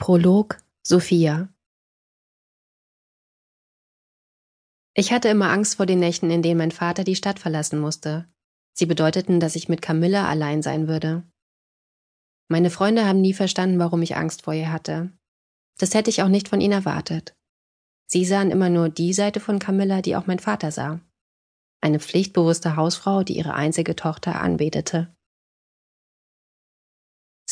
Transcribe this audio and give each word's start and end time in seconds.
Prolog 0.00 0.56
Sophia 0.82 1.50
Ich 4.94 5.12
hatte 5.12 5.28
immer 5.28 5.50
Angst 5.50 5.76
vor 5.76 5.84
den 5.84 5.98
Nächten, 5.98 6.30
in 6.30 6.40
denen 6.40 6.56
mein 6.56 6.70
Vater 6.70 7.04
die 7.04 7.16
Stadt 7.16 7.38
verlassen 7.38 7.78
musste. 7.78 8.26
Sie 8.72 8.86
bedeuteten, 8.86 9.40
dass 9.40 9.56
ich 9.56 9.68
mit 9.68 9.82
Camilla 9.82 10.26
allein 10.26 10.62
sein 10.62 10.88
würde. 10.88 11.30
Meine 12.48 12.70
Freunde 12.70 13.04
haben 13.04 13.20
nie 13.20 13.34
verstanden, 13.34 13.78
warum 13.78 14.00
ich 14.00 14.16
Angst 14.16 14.40
vor 14.40 14.54
ihr 14.54 14.72
hatte. 14.72 15.12
Das 15.76 15.92
hätte 15.92 16.08
ich 16.08 16.22
auch 16.22 16.28
nicht 16.28 16.48
von 16.48 16.62
ihnen 16.62 16.72
erwartet. 16.72 17.34
Sie 18.06 18.24
sahen 18.24 18.50
immer 18.50 18.70
nur 18.70 18.88
die 18.88 19.12
Seite 19.12 19.38
von 19.38 19.58
Camilla, 19.58 20.00
die 20.00 20.16
auch 20.16 20.26
mein 20.26 20.38
Vater 20.38 20.70
sah. 20.70 21.02
Eine 21.82 22.00
pflichtbewusste 22.00 22.74
Hausfrau, 22.74 23.22
die 23.22 23.36
ihre 23.36 23.52
einzige 23.52 23.96
Tochter 23.96 24.40
anbetete. 24.40 25.14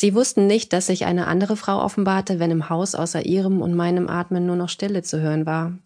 Sie 0.01 0.15
wussten 0.15 0.47
nicht, 0.47 0.73
dass 0.73 0.87
sich 0.87 1.07
eine 1.07 1.27
andere 1.27 1.57
Frau 1.57 1.83
offenbarte, 1.83 2.39
wenn 2.39 2.53
im 2.53 2.69
Haus 2.69 2.95
außer 2.95 3.27
ihrem 3.27 3.61
und 3.61 3.75
meinem 3.75 4.09
Atmen 4.09 4.47
nur 4.47 4.55
noch 4.55 4.69
Stille 4.69 5.03
zu 5.03 5.21
hören 5.21 5.45
war. 5.45 5.77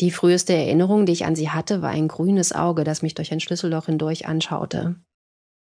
Die 0.00 0.10
früheste 0.10 0.52
Erinnerung, 0.52 1.06
die 1.06 1.12
ich 1.12 1.24
an 1.24 1.36
sie 1.36 1.50
hatte, 1.50 1.82
war 1.82 1.90
ein 1.90 2.08
grünes 2.08 2.52
Auge, 2.52 2.82
das 2.82 3.02
mich 3.02 3.14
durch 3.14 3.30
ein 3.30 3.38
Schlüsselloch 3.38 3.86
hindurch 3.86 4.26
anschaute. 4.26 4.96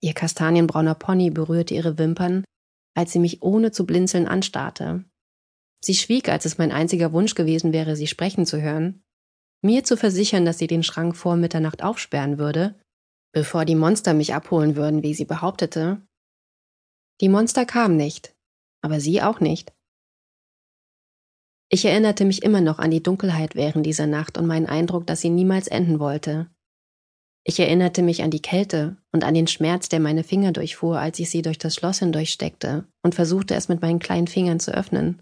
Ihr 0.04 0.14
kastanienbrauner 0.14 0.94
Pony 0.94 1.32
berührte 1.32 1.74
ihre 1.74 1.98
Wimpern, 1.98 2.44
als 2.96 3.12
sie 3.12 3.20
mich 3.20 3.42
ohne 3.42 3.72
zu 3.72 3.88
blinzeln 3.88 4.28
anstarrte. 4.28 5.04
Sie 5.84 5.96
schwieg, 5.96 6.30
als 6.30 6.46
es 6.46 6.60
mein 6.60 6.72
einziger 6.72 7.12
Wunsch 7.12 7.34
gewesen 7.34 7.74
wäre, 7.74 7.96
sie 7.96 8.06
sprechen 8.06 8.46
zu 8.46 8.62
hören. 8.62 9.02
Mir 9.64 9.84
zu 9.84 9.98
versichern, 9.98 10.46
dass 10.46 10.60
sie 10.60 10.68
den 10.68 10.84
Schrank 10.84 11.16
vor 11.16 11.38
Mitternacht 11.38 11.82
aufsperren 11.82 12.38
würde, 12.38 12.76
bevor 13.34 13.66
die 13.66 13.74
Monster 13.74 14.14
mich 14.14 14.36
abholen 14.36 14.76
würden, 14.76 15.02
wie 15.02 15.16
sie 15.16 15.26
behauptete, 15.26 16.04
die 17.22 17.30
Monster 17.30 17.66
kamen 17.66 17.98
nicht, 17.98 18.36
aber 18.82 19.00
sie 19.00 19.22
auch 19.22 19.40
nicht. 19.40 19.74
Ich 21.70 21.86
erinnerte 21.86 22.26
mich 22.26 22.44
immer 22.44 22.62
noch 22.62 22.80
an 22.80 22.92
die 22.92 23.02
Dunkelheit 23.02 23.56
während 23.56 23.86
dieser 23.86 24.08
Nacht 24.08 24.38
und 24.38 24.46
meinen 24.46 24.68
Eindruck, 24.68 25.08
dass 25.08 25.22
sie 25.22 25.30
niemals 25.30 25.68
enden 25.68 26.00
wollte. 26.00 26.50
Ich 27.44 27.60
erinnerte 27.60 28.02
mich 28.02 28.24
an 28.24 28.32
die 28.32 28.42
Kälte 28.42 28.98
und 29.12 29.24
an 29.24 29.34
den 29.34 29.48
Schmerz, 29.48 29.88
der 29.90 30.00
meine 30.00 30.24
Finger 30.24 30.52
durchfuhr, 30.52 31.00
als 31.00 31.20
ich 31.20 31.30
sie 31.30 31.42
durch 31.42 31.58
das 31.58 31.76
Schloss 31.76 32.00
hindurchsteckte 32.00 32.88
und 33.04 33.16
versuchte 33.16 33.56
es 33.56 33.68
mit 33.68 33.82
meinen 33.82 34.00
kleinen 34.00 34.28
Fingern 34.28 34.60
zu 34.60 34.74
öffnen. 34.74 35.22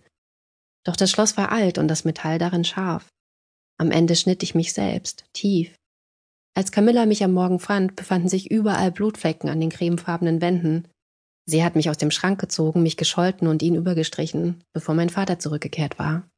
Doch 0.85 0.95
das 0.95 1.11
Schloss 1.11 1.37
war 1.37 1.51
alt 1.51 1.77
und 1.77 1.87
das 1.87 2.05
Metall 2.05 2.39
darin 2.39 2.63
scharf. 2.63 3.09
Am 3.77 3.91
Ende 3.91 4.15
schnitt 4.15 4.43
ich 4.43 4.55
mich 4.55 4.73
selbst, 4.73 5.25
tief. 5.33 5.75
Als 6.55 6.71
Camilla 6.71 7.05
mich 7.05 7.23
am 7.23 7.33
Morgen 7.33 7.59
fand, 7.59 7.95
befanden 7.95 8.29
sich 8.29 8.51
überall 8.51 8.91
Blutflecken 8.91 9.49
an 9.49 9.59
den 9.59 9.69
cremefarbenen 9.69 10.39
Wänden, 10.39 10.87
Sie 11.45 11.63
hat 11.63 11.75
mich 11.75 11.89
aus 11.89 11.97
dem 11.97 12.11
Schrank 12.11 12.39
gezogen, 12.39 12.83
mich 12.83 12.97
gescholten 12.97 13.47
und 13.47 13.61
ihn 13.61 13.75
übergestrichen, 13.75 14.63
bevor 14.73 14.95
mein 14.95 15.09
Vater 15.09 15.39
zurückgekehrt 15.39 15.99
war. 15.99 16.29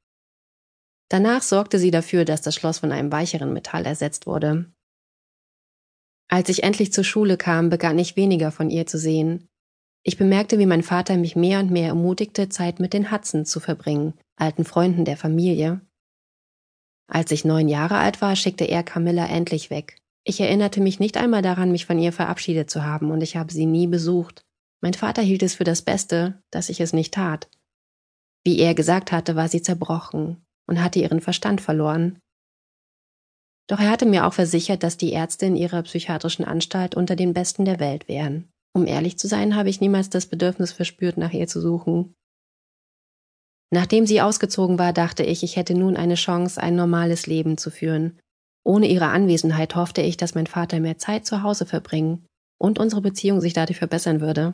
Danach 1.10 1.44
sorgte 1.44 1.78
sie 1.78 1.92
dafür, 1.92 2.26
dass 2.26 2.42
das 2.42 2.56
Schloss 2.56 2.80
von 2.80 2.92
einem 2.92 3.12
weicheren 3.12 3.54
Metall 3.54 3.86
ersetzt 3.86 4.26
wurde. 4.26 4.72
Als 6.28 6.50
ich 6.50 6.64
endlich 6.64 6.92
zur 6.92 7.04
Schule 7.04 7.38
kam, 7.38 7.70
begann 7.70 8.00
ich 8.00 8.16
weniger 8.16 8.52
von 8.52 8.72
ihr 8.72 8.88
zu 8.88 8.98
sehen. 8.98 9.48
Ich 10.04 10.18
bemerkte, 10.18 10.58
wie 10.58 10.66
mein 10.66 10.84
Vater 10.84 11.18
mich 11.18 11.36
mehr 11.36 11.60
und 11.60 11.72
mehr 11.72 11.88
ermutigte, 11.88 12.50
Zeit 12.50 12.80
mit 12.80 12.94
den 12.94 13.12
Hudsons 13.12 13.50
zu 13.50 13.60
verbringen, 13.60 14.14
alten 14.36 14.66
Freunden 14.66 15.06
der 15.06 15.18
Familie. 15.18 15.82
Als 17.08 17.32
ich 17.32 17.46
neun 17.46 17.68
Jahre 17.68 17.98
alt 17.98 18.22
war, 18.22 18.36
schickte 18.36 18.66
er 18.66 18.84
Camilla 18.84 19.28
endlich 19.28 19.70
weg. 19.70 19.98
Ich 20.24 20.42
erinnerte 20.42 20.82
mich 20.82 21.00
nicht 21.00 21.18
einmal 21.18 21.44
daran, 21.44 21.72
mich 21.72 21.86
von 21.86 22.00
ihr 22.00 22.12
verabschiedet 22.12 22.70
zu 22.70 22.84
haben, 22.84 23.12
und 23.12 23.22
ich 23.22 23.36
habe 23.36 23.54
sie 23.54 23.68
nie 23.68 23.86
besucht. 23.86 24.45
Mein 24.86 24.94
Vater 24.94 25.24
hielt 25.24 25.42
es 25.42 25.56
für 25.56 25.64
das 25.64 25.82
Beste, 25.82 26.40
dass 26.52 26.70
ich 26.70 26.80
es 26.80 26.94
nicht 26.94 27.16
tat. 27.16 27.50
Wie 28.44 28.60
er 28.60 28.76
gesagt 28.76 29.12
hatte, 29.12 29.36
war 29.36 29.48
sie 29.48 29.64
zerbrochen 29.64 30.46
und 30.68 30.80
hatte 30.80 31.00
ihren 31.00 31.22
Verstand 31.22 31.60
verloren. 31.60 32.20
Doch 33.68 33.80
er 33.80 33.90
hatte 33.90 34.06
mir 34.06 34.28
auch 34.28 34.34
versichert, 34.36 34.84
dass 34.84 34.96
die 34.96 35.12
Ärzte 35.12 35.48
in 35.48 35.56
ihrer 35.56 35.82
psychiatrischen 35.82 36.46
Anstalt 36.46 36.94
unter 36.94 37.16
den 37.16 37.34
Besten 37.34 37.66
der 37.66 37.80
Welt 37.80 38.08
wären. 38.08 38.48
Um 38.76 38.86
ehrlich 38.86 39.18
zu 39.18 39.28
sein, 39.28 39.56
habe 39.56 39.70
ich 39.70 39.82
niemals 39.82 40.12
das 40.12 40.28
Bedürfnis 40.28 40.72
verspürt, 40.72 41.18
nach 41.18 41.34
ihr 41.34 41.48
zu 41.48 41.62
suchen. 41.62 42.14
Nachdem 43.74 44.06
sie 44.06 44.22
ausgezogen 44.22 44.78
war, 44.78 44.94
dachte 44.94 45.24
ich, 45.24 45.42
ich 45.42 45.56
hätte 45.56 45.74
nun 45.74 45.98
eine 45.98 46.14
Chance, 46.14 46.62
ein 46.62 46.76
normales 46.76 47.26
Leben 47.26 47.58
zu 47.58 47.72
führen. 47.72 48.20
Ohne 48.64 48.86
ihre 48.86 49.08
Anwesenheit 49.08 49.76
hoffte 49.76 50.04
ich, 50.04 50.16
dass 50.16 50.36
mein 50.36 50.46
Vater 50.46 50.80
mehr 50.80 51.00
Zeit 51.00 51.26
zu 51.26 51.42
Hause 51.42 51.66
verbringen 51.66 52.28
und 52.62 52.78
unsere 52.78 53.02
Beziehung 53.02 53.42
sich 53.42 53.54
dadurch 53.54 53.80
verbessern 53.80 54.22
würde. 54.22 54.54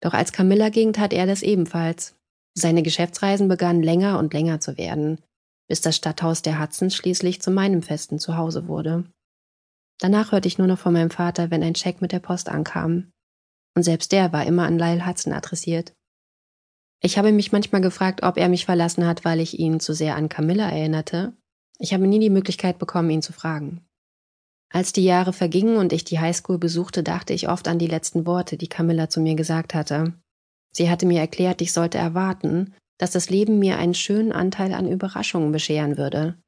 Doch 0.00 0.14
als 0.14 0.32
Camilla 0.32 0.68
ging, 0.68 0.92
tat 0.92 1.12
er 1.12 1.26
das 1.26 1.42
ebenfalls. 1.42 2.14
Seine 2.54 2.82
Geschäftsreisen 2.82 3.48
begannen 3.48 3.82
länger 3.82 4.18
und 4.18 4.32
länger 4.32 4.60
zu 4.60 4.76
werden, 4.76 5.20
bis 5.68 5.80
das 5.80 5.96
Stadthaus 5.96 6.42
der 6.42 6.60
Hudsons 6.60 6.94
schließlich 6.94 7.40
zu 7.40 7.50
meinem 7.50 7.82
festen 7.82 8.18
Zuhause 8.18 8.68
wurde. 8.68 9.04
Danach 9.98 10.32
hörte 10.32 10.48
ich 10.48 10.58
nur 10.58 10.66
noch 10.66 10.78
von 10.78 10.92
meinem 10.92 11.10
Vater, 11.10 11.50
wenn 11.50 11.62
ein 11.62 11.74
Scheck 11.74 12.00
mit 12.00 12.12
der 12.12 12.20
Post 12.20 12.48
ankam. 12.48 13.10
Und 13.76 13.82
selbst 13.82 14.12
der 14.12 14.32
war 14.32 14.46
immer 14.46 14.64
an 14.64 14.78
Lyle 14.78 15.06
Hudson 15.06 15.32
adressiert. 15.32 15.92
Ich 17.00 17.16
habe 17.16 17.30
mich 17.32 17.52
manchmal 17.52 17.80
gefragt, 17.80 18.22
ob 18.22 18.36
er 18.36 18.48
mich 18.48 18.64
verlassen 18.64 19.06
hat, 19.06 19.24
weil 19.24 19.40
ich 19.40 19.58
ihn 19.58 19.78
zu 19.78 19.94
sehr 19.94 20.16
an 20.16 20.28
Camilla 20.28 20.68
erinnerte. 20.68 21.36
Ich 21.78 21.94
habe 21.94 22.08
nie 22.08 22.18
die 22.18 22.30
Möglichkeit 22.30 22.78
bekommen, 22.78 23.10
ihn 23.10 23.22
zu 23.22 23.32
fragen. 23.32 23.87
Als 24.70 24.92
die 24.92 25.04
Jahre 25.04 25.32
vergingen 25.32 25.76
und 25.76 25.92
ich 25.92 26.04
die 26.04 26.18
Highschool 26.18 26.58
besuchte, 26.58 27.02
dachte 27.02 27.32
ich 27.32 27.48
oft 27.48 27.68
an 27.68 27.78
die 27.78 27.86
letzten 27.86 28.26
Worte, 28.26 28.56
die 28.56 28.68
Camilla 28.68 29.08
zu 29.08 29.20
mir 29.20 29.34
gesagt 29.34 29.74
hatte. 29.74 30.14
Sie 30.74 30.90
hatte 30.90 31.06
mir 31.06 31.20
erklärt, 31.20 31.62
ich 31.62 31.72
sollte 31.72 31.98
erwarten, 31.98 32.74
dass 32.98 33.12
das 33.12 33.30
Leben 33.30 33.58
mir 33.58 33.78
einen 33.78 33.94
schönen 33.94 34.32
Anteil 34.32 34.74
an 34.74 34.88
Überraschungen 34.88 35.52
bescheren 35.52 35.96
würde. 35.96 36.38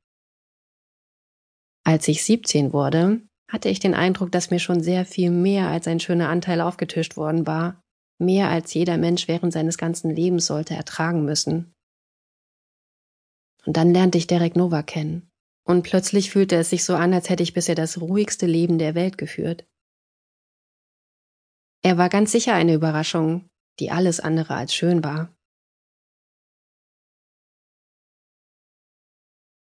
Als 1.85 2.09
ich 2.09 2.25
17 2.25 2.73
wurde, 2.73 3.23
hatte 3.51 3.69
ich 3.69 3.81
den 3.81 3.95
Eindruck, 3.95 4.31
dass 4.31 4.51
mir 4.51 4.61
schon 4.61 4.83
sehr 4.83 5.07
viel 5.07 5.31
mehr 5.31 5.69
als 5.69 5.89
ein 5.89 5.99
schöner 5.99 6.29
Anteil 6.29 6.61
aufgetischt 6.61 7.17
worden 7.17 7.47
war, 7.47 7.81
mehr 8.19 8.49
als 8.51 8.75
jeder 8.75 8.99
Mensch 8.99 9.29
während 9.29 9.53
seines 9.53 9.79
ganzen 9.79 10.15
Lebens 10.15 10.47
sollte 10.47 10.75
ertragen 10.75 11.25
müssen. 11.25 11.73
Und 13.65 13.77
dann 13.77 13.93
lernte 13.93 14.19
ich 14.19 14.27
Derek 14.27 14.57
Nova 14.57 14.83
kennen. 14.83 15.30
Und 15.71 15.85
plötzlich 15.85 16.33
fühlte 16.33 16.57
es 16.57 16.71
sich 16.71 16.83
so 16.83 16.97
an, 16.97 17.15
als 17.15 17.31
hätte 17.31 17.45
ich 17.45 17.55
bisher 17.55 17.77
das 17.77 18.01
ruhigste 18.01 18.45
Leben 18.45 18.79
der 18.79 18.97
Welt 18.97 19.17
geführt. 19.19 19.69
Er 21.81 21.97
war 21.97 22.09
ganz 22.09 22.33
sicher 22.33 22.55
eine 22.55 22.75
Überraschung, 22.75 23.49
die 23.79 23.93
alles 23.93 24.19
andere 24.19 24.55
als 24.55 24.75
schön 24.75 25.05
war. 25.05 25.33